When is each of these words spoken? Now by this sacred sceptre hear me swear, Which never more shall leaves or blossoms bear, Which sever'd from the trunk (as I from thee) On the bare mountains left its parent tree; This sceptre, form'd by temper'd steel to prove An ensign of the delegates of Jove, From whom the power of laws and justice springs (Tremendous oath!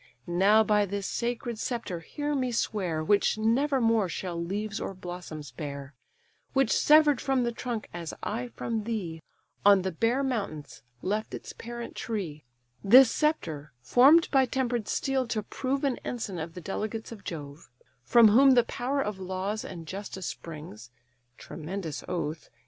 Now 0.25 0.63
by 0.63 0.87
this 0.87 1.05
sacred 1.05 1.59
sceptre 1.59 1.99
hear 1.99 2.33
me 2.33 2.51
swear, 2.51 3.03
Which 3.03 3.37
never 3.37 3.79
more 3.79 4.09
shall 4.09 4.43
leaves 4.43 4.81
or 4.81 4.95
blossoms 4.95 5.51
bear, 5.51 5.93
Which 6.53 6.71
sever'd 6.71 7.21
from 7.21 7.43
the 7.43 7.51
trunk 7.51 7.87
(as 7.93 8.11
I 8.23 8.47
from 8.55 8.85
thee) 8.85 9.21
On 9.63 9.83
the 9.83 9.91
bare 9.91 10.23
mountains 10.23 10.81
left 11.03 11.35
its 11.35 11.53
parent 11.53 11.95
tree; 11.95 12.45
This 12.83 13.11
sceptre, 13.11 13.73
form'd 13.83 14.31
by 14.31 14.47
temper'd 14.47 14.87
steel 14.87 15.27
to 15.27 15.43
prove 15.43 15.83
An 15.83 15.97
ensign 15.97 16.39
of 16.39 16.55
the 16.55 16.61
delegates 16.61 17.11
of 17.11 17.23
Jove, 17.23 17.69
From 18.01 18.29
whom 18.29 18.55
the 18.55 18.63
power 18.63 19.01
of 19.03 19.19
laws 19.19 19.63
and 19.63 19.85
justice 19.85 20.25
springs 20.25 20.89
(Tremendous 21.37 22.03
oath! 22.07 22.49